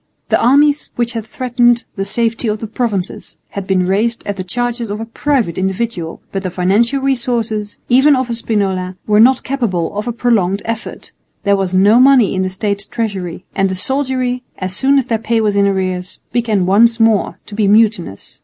[0.29, 4.43] The armies which had threatened the safety of the Provinces had been raised at the
[4.43, 9.43] charges of a private individual, but the financial resources, even of a Spinola, were not
[9.43, 11.11] capable of a prolonged effort;
[11.43, 15.19] there was no money in the State treasury; and the soldiery, as soon as their
[15.19, 18.39] pay was in arrears, began once more to be mutinous.